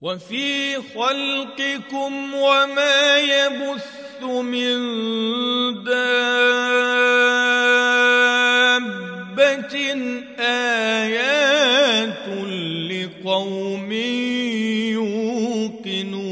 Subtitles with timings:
[0.00, 4.78] وفي خلقكم وما يبث من
[5.84, 6.14] دابة
[10.38, 11.27] آيات
[13.38, 13.92] لقوم
[15.84, 16.28] يوقنون.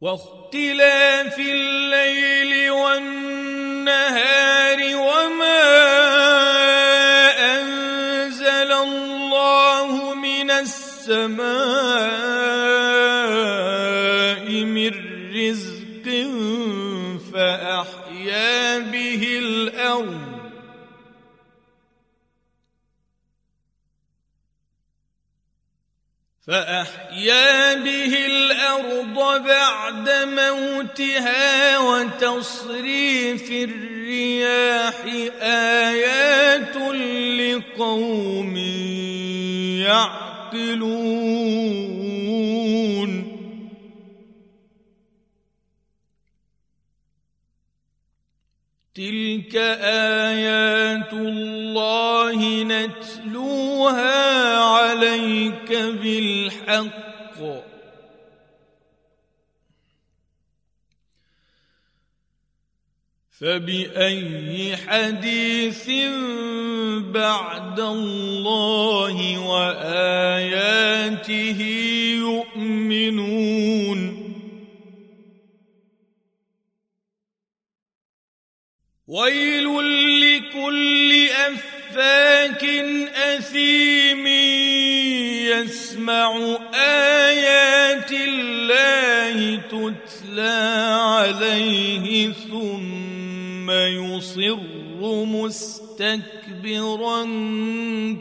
[0.00, 3.16] واختلاف الليل والنهار
[4.96, 5.64] وما
[7.56, 11.87] أنزل الله من السماء
[26.58, 35.04] فأحيا به الأرض بعد موتها وتصريف الرياح
[35.42, 36.76] آيات
[37.38, 38.56] لقوم
[39.86, 40.98] يعقلون.
[48.94, 49.56] تلك
[50.26, 54.27] آيات الله نتلوها
[56.48, 57.38] بالحق
[63.40, 65.90] فبأي حديث
[67.14, 70.80] بعد الله وآياته
[72.18, 74.00] يؤمنون؟
[79.08, 79.66] ويل
[80.20, 82.64] لكل أفاك
[83.14, 84.37] أثيم
[85.62, 90.58] يسمع آيات الله تتلى
[91.00, 94.58] عليه ثم يصر
[95.24, 97.22] مستكبرا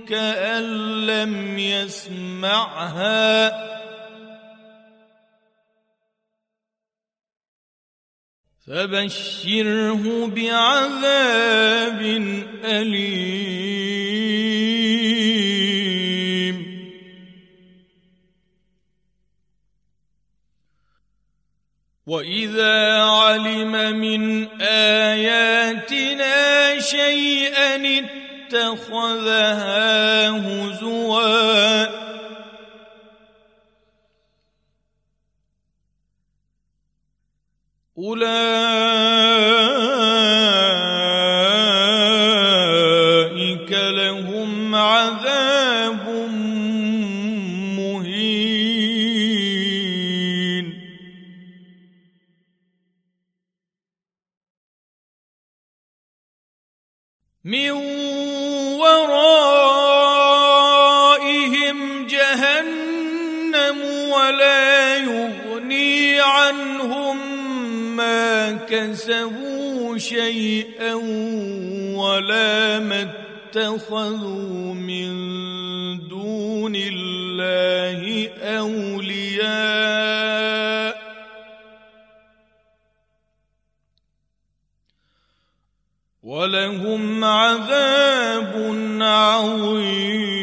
[0.10, 0.64] كأن
[1.06, 3.28] لم يسمعها.
[8.68, 12.02] فبشره بعذاب
[12.66, 13.97] أليم.
[22.08, 26.36] وإذا علم من آياتنا
[26.80, 28.00] شيئا
[28.48, 31.57] اتخذها هزواً
[68.70, 70.94] كسبوا شيئا
[71.96, 75.08] ولا ما اتخذوا من
[76.08, 79.88] دون الله أولياء
[86.24, 88.54] ولهم عذاب
[89.02, 90.37] عظيم.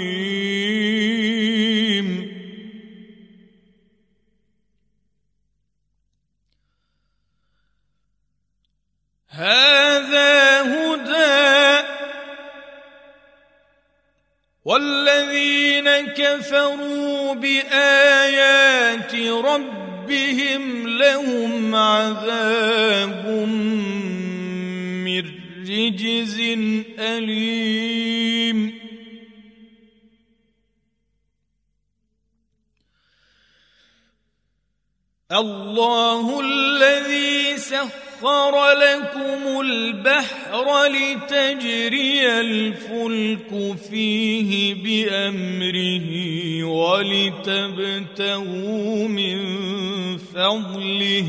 [9.35, 11.87] هذا هدى.
[14.65, 23.27] والذين كفروا بآيات ربهم لهم عذاب
[25.05, 25.25] من
[25.61, 26.41] رجز
[26.99, 28.85] أليم.
[35.33, 37.04] الله الذي
[38.21, 46.09] سخر سخر لكم البحر لتجري الفلك فيه بأمره
[47.45, 48.19] ولتبتغوا
[49.09, 49.39] من
[50.19, 51.27] فضله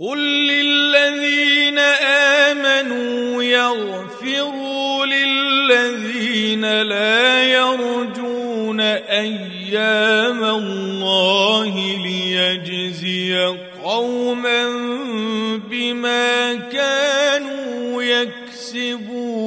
[0.00, 1.78] قل للذين
[2.48, 13.44] امنوا يغفروا للذين لا يرجون أيام الله ليجزي
[13.84, 14.68] قوما
[15.70, 19.40] بما كانوا يكسبون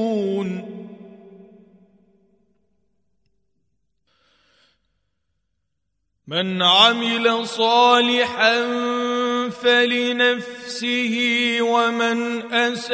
[6.28, 8.64] من عمل صالحا
[9.50, 11.16] فلنفسه
[11.62, 12.94] ومن أساء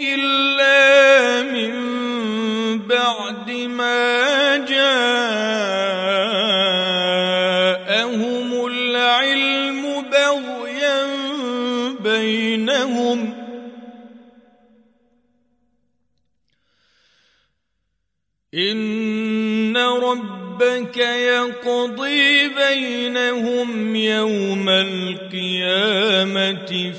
[0.00, 1.72] إلا من
[2.78, 5.79] بعد ما جاءهم
[19.70, 26.32] ان ربك يقضي بينهم يوم القيامه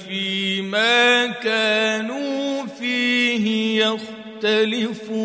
[0.07, 5.21] فيما كانوا فيه يختلفون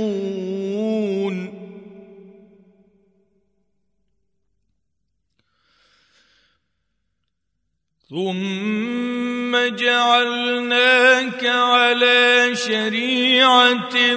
[8.10, 14.16] ثم جعلناك على شريعة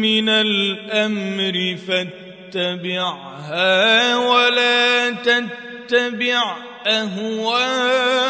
[0.00, 3.36] من الأمر فاتبعها
[4.16, 6.56] ولا تتبع
[6.86, 8.28] أهواء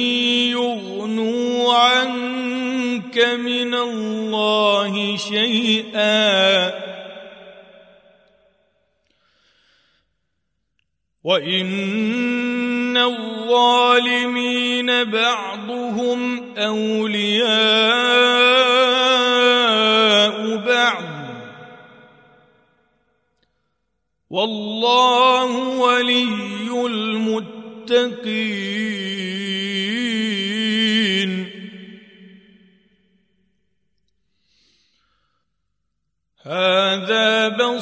[3.26, 6.70] من الله شيئا.
[11.24, 17.46] وان الظالمين بعضهم اولياء
[20.56, 21.04] بعض.
[24.30, 29.03] والله ولي المتقين.
[37.74, 37.80] هذا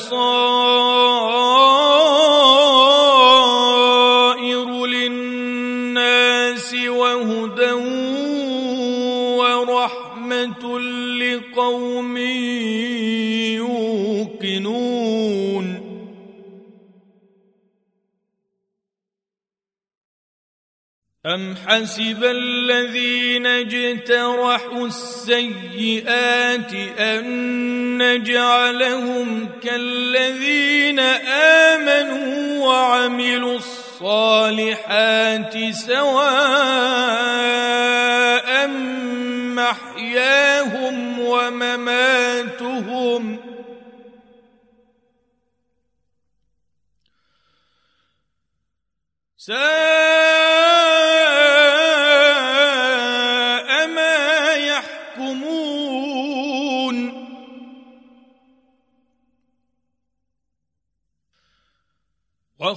[21.34, 31.00] أم حسب الذين اجترحوا السيئات أن نجعلهم كالذين
[31.70, 36.12] آمنوا وعملوا الصالحات سواء
[39.56, 42.72] محياهم ومماتهم
[49.36, 50.31] سَاءَ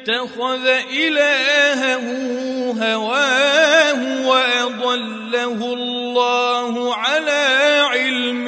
[0.00, 0.66] اتخذ
[0.96, 2.04] إلهه
[2.72, 8.46] هواه وأضله الله على علم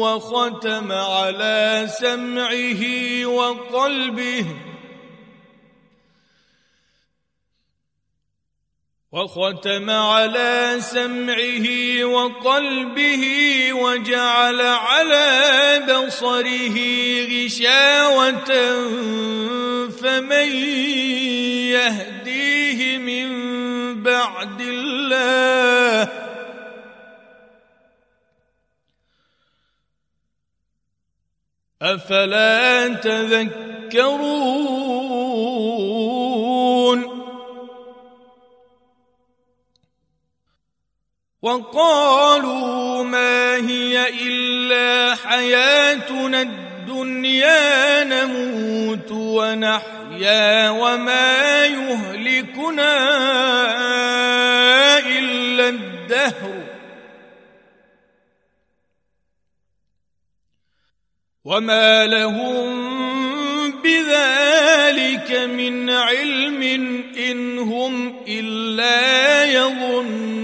[0.00, 2.82] وختم على سمعه
[3.26, 4.46] وقلبه
[9.12, 11.66] وختم على سمعه
[12.04, 13.24] وقلبه
[13.72, 15.26] وجعل على
[15.88, 16.78] بصره
[17.24, 18.50] غشاوة
[20.02, 20.48] فمن
[21.74, 23.28] يهديه من
[24.02, 26.08] بعد الله
[31.82, 34.38] أفلا تذكرون
[41.42, 46.67] وقالوا ما هي إلا حياتنا الدنيا
[48.04, 52.94] نموت ونحيا وما يهلكنا
[55.06, 56.64] إلا الدهر.
[61.44, 62.88] وما لهم
[63.82, 66.62] بذلك من علم
[67.18, 70.37] إن هم إلا يظنون.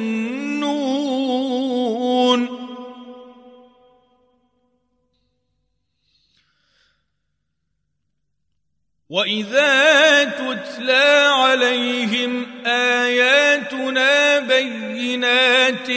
[9.10, 15.90] واذا تتلى عليهم اياتنا بينات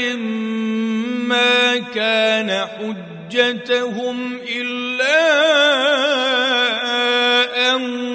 [1.28, 5.18] ما كان حجتهم الا
[7.76, 8.07] ان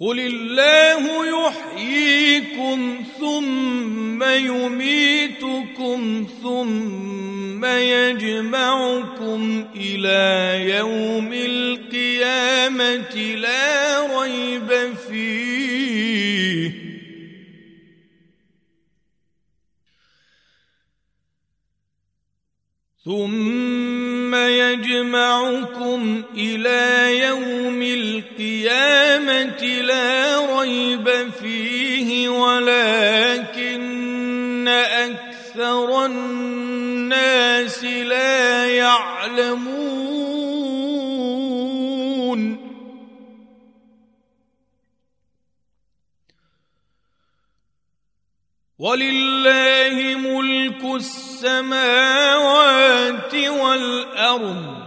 [0.00, 15.55] قل الله يحييكم ثم يميتكم ثم يجمعكم إلى يوم القيامه لا ريب فيه.
[23.06, 33.48] ثم يجمعكم إلى يوم القيامه لا ريب فيه ولكن
[34.68, 40.06] أكثر الناس لا يعلمون
[48.78, 51.00] ولله ملك
[51.46, 54.86] السماوات والأرض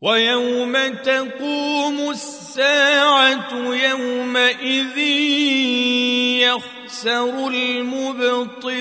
[0.00, 4.98] ويوم تقوم الساعة يومئذ
[6.38, 8.80] يخسر المبطلون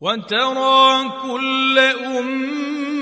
[0.00, 2.92] وترى كل أمة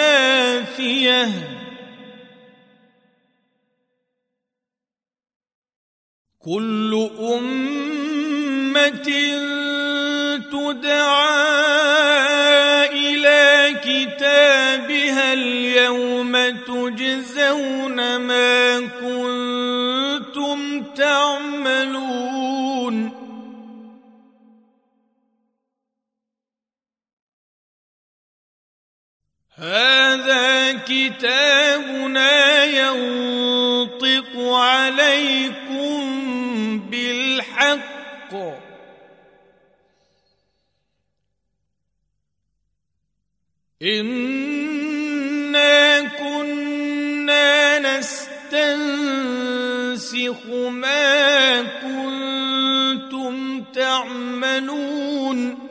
[0.00, 1.30] جاثيه
[6.38, 9.08] كل أمة
[10.52, 11.40] تدعى
[12.86, 13.74] إلى
[15.32, 16.32] اليوم
[16.66, 22.59] تجزون ما كنتم تعملون.
[29.54, 36.00] هذا كتابنا ينطق عليكم
[36.90, 38.34] بالحق.
[43.82, 48.30] إنا كنا نستنسخ
[50.70, 55.69] ما كنتم تعملون.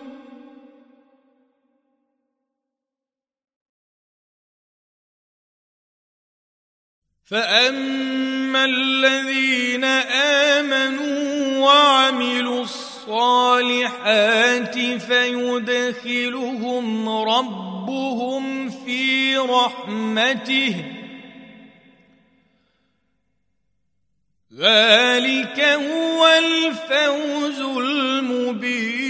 [7.29, 9.83] فاما الذين
[10.53, 13.99] امنوا وعملوا الصالحات
[14.79, 16.29] فيدخلهم
[17.09, 20.75] ربهم في رحمته
[24.57, 29.08] ذلك هو الفوز المبين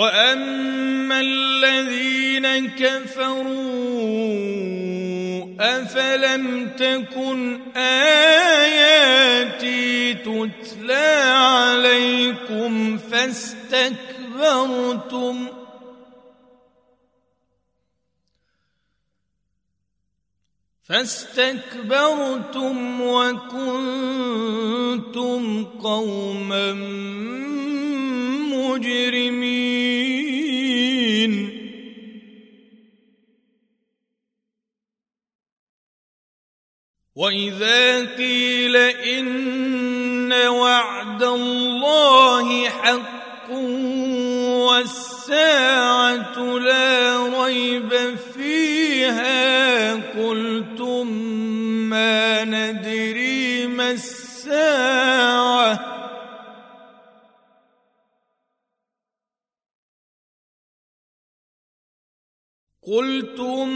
[0.00, 3.50] واما الذين كفروا
[5.60, 8.94] افلم تكن اياتي
[10.14, 13.86] تتلى عليكم فاستكبرتم
[20.82, 22.20] فاستكبرتم
[23.00, 24.24] وكنتم
[25.64, 26.72] قوما
[28.52, 29.79] مجرمين
[37.14, 43.50] وإذا قيل إن وعد الله حق
[44.70, 50.79] والساعة لا ريب فيها قلتم
[63.40, 63.68] قلتم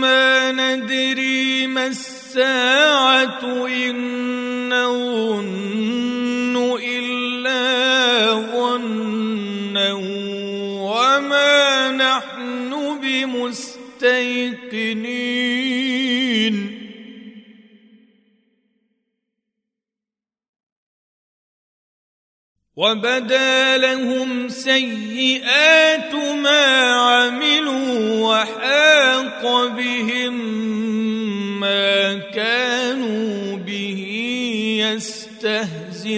[0.00, 7.62] ما ندري ما الساعة إن نظن إلا
[8.52, 9.92] ظنا
[10.82, 13.76] وما نحن بمستيقنين.
[22.76, 30.34] وبدا لهم سيئات ما عملوا وحاق بهم
[31.60, 34.02] ما كانوا به
[34.80, 36.16] يستهزئون.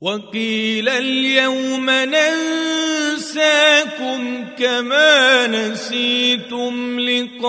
[0.00, 1.90] وقيل اليوم
[3.36, 7.46] ننساكم كما نسيتم لقاء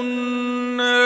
[0.02, 1.04] النار.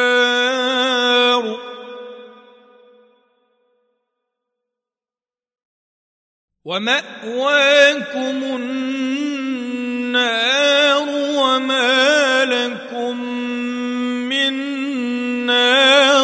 [6.66, 9.08] ومأواكم النار
[11.38, 12.27] وما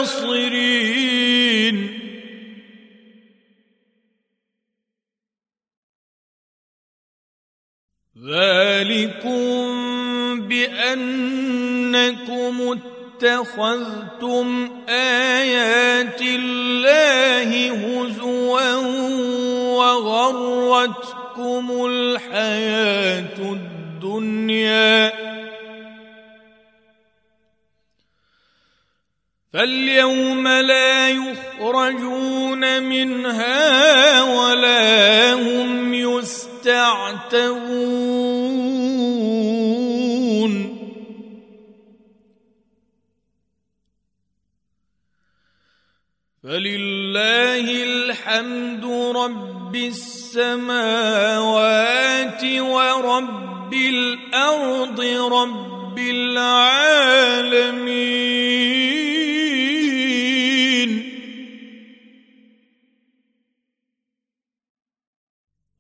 [0.04, 1.24] ناصرين.
[8.30, 9.44] ذلكم
[10.48, 11.36] بأنكم
[13.24, 18.76] اتخذتم آيات الله هزوا
[19.78, 25.13] وغرتكم الحياة الدنيا.
[29.64, 37.54] فاليوم لا يخرجون منها ولا هم يستعتبون.
[46.44, 50.84] فلله الحمد رب السماوات
[52.44, 55.00] ورب الأرض
[55.32, 56.84] رب العالمين.